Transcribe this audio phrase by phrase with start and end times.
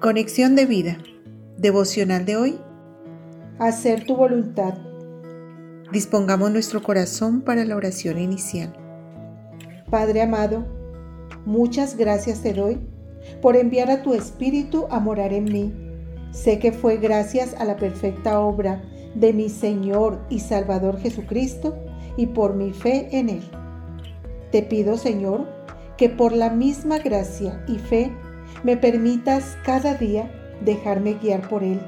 [0.00, 0.96] Conexión de vida.
[1.58, 2.58] Devocional de hoy.
[3.58, 4.72] Hacer tu voluntad.
[5.92, 8.72] Dispongamos nuestro corazón para la oración inicial.
[9.90, 10.64] Padre amado,
[11.44, 12.78] muchas gracias te doy
[13.42, 15.74] por enviar a tu Espíritu a morar en mí.
[16.30, 18.82] Sé que fue gracias a la perfecta obra
[19.14, 21.76] de mi Señor y Salvador Jesucristo
[22.16, 23.42] y por mi fe en Él.
[24.50, 25.46] Te pido, Señor,
[25.98, 28.10] que por la misma gracia y fe
[28.62, 30.30] me permitas cada día
[30.64, 31.80] dejarme guiar por Él.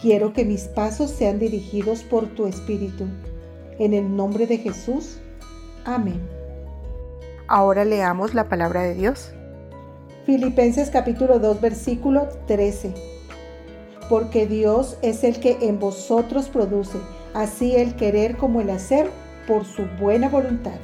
[0.00, 3.06] Quiero que mis pasos sean dirigidos por tu Espíritu.
[3.78, 5.18] En el nombre de Jesús.
[5.84, 6.20] Amén.
[7.48, 9.32] Ahora leamos la palabra de Dios.
[10.24, 12.94] Filipenses capítulo 2 versículo 13.
[14.08, 16.98] Porque Dios es el que en vosotros produce,
[17.34, 19.10] así el querer como el hacer,
[19.46, 20.78] por su buena voluntad.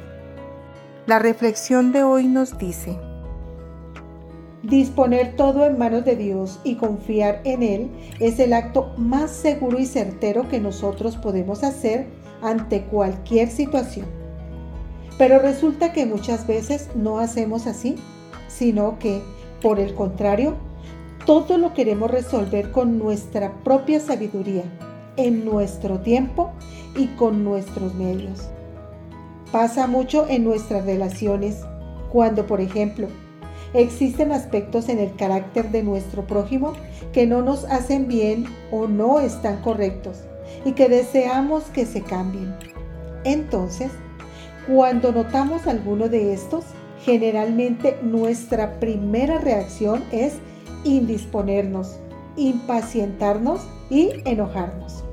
[1.06, 2.98] La reflexión de hoy nos dice,
[4.62, 9.78] Disponer todo en manos de Dios y confiar en Él es el acto más seguro
[9.78, 12.06] y certero que nosotros podemos hacer
[12.42, 14.06] ante cualquier situación.
[15.18, 17.96] Pero resulta que muchas veces no hacemos así,
[18.48, 19.22] sino que,
[19.62, 20.54] por el contrario,
[21.26, 24.64] todo lo queremos resolver con nuestra propia sabiduría,
[25.16, 26.50] en nuestro tiempo
[26.96, 28.48] y con nuestros medios.
[29.52, 31.62] Pasa mucho en nuestras relaciones,
[32.12, 33.08] cuando, por ejemplo,
[33.76, 36.72] Existen aspectos en el carácter de nuestro prójimo
[37.12, 40.22] que no nos hacen bien o no están correctos
[40.64, 42.54] y que deseamos que se cambien.
[43.24, 43.90] Entonces,
[44.66, 46.64] cuando notamos alguno de estos,
[47.04, 50.32] generalmente nuestra primera reacción es
[50.84, 51.98] indisponernos,
[52.38, 55.04] impacientarnos y enojarnos.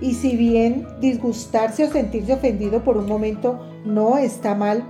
[0.00, 4.84] Y si bien disgustarse o sentirse ofendido por un momento no está mal,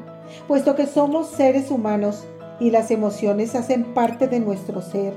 [0.47, 2.25] puesto que somos seres humanos
[2.59, 5.15] y las emociones hacen parte de nuestro ser.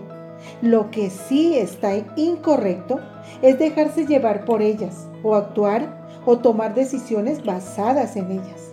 [0.61, 3.00] Lo que sí está incorrecto
[3.41, 8.72] es dejarse llevar por ellas o actuar o tomar decisiones basadas en ellas.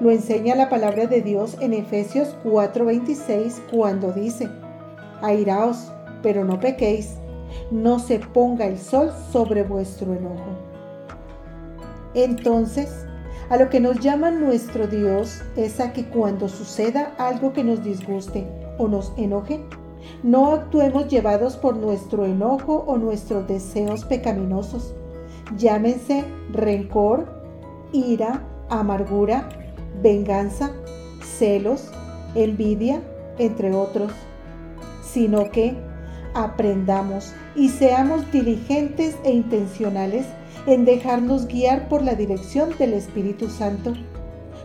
[0.00, 4.48] Lo enseña la palabra de Dios en Efesios 4:26 cuando dice,
[5.22, 5.92] Airaos,
[6.22, 7.16] pero no pequéis,
[7.70, 10.50] no se ponga el sol sobre vuestro enojo.
[12.14, 13.06] Entonces,
[13.50, 17.82] a lo que nos llama nuestro Dios es a que cuando suceda algo que nos
[17.82, 18.46] disguste
[18.78, 19.60] o nos enoje,
[20.22, 24.94] no actuemos llevados por nuestro enojo o nuestros deseos pecaminosos.
[25.56, 27.26] Llámense rencor,
[27.92, 29.48] ira, amargura,
[30.02, 30.72] venganza,
[31.22, 31.90] celos,
[32.34, 33.02] envidia,
[33.38, 34.12] entre otros,
[35.02, 35.76] sino que
[36.34, 40.26] aprendamos y seamos diligentes e intencionales
[40.66, 43.94] en dejarnos guiar por la dirección del Espíritu Santo,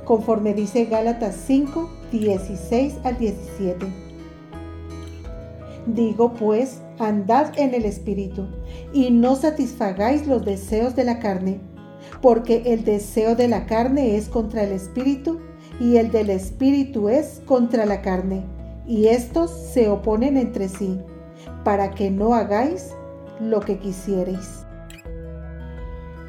[0.06, 3.86] conforme dice Gálatas 5, 16 al 17.
[5.88, 8.48] Digo pues, andad en el Espíritu,
[8.94, 11.60] y no satisfagáis los deseos de la carne,
[12.22, 15.40] porque el deseo de la carne es contra el Espíritu,
[15.80, 18.44] y el del Espíritu es contra la carne,
[18.86, 21.00] y estos se oponen entre sí,
[21.64, 22.92] para que no hagáis
[23.40, 24.66] lo que quisierais.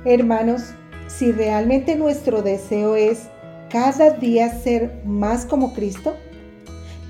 [0.05, 0.63] Hermanos,
[1.09, 3.29] si realmente nuestro deseo es
[3.69, 6.15] cada día ser más como Cristo,